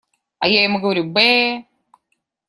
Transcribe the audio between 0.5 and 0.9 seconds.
ему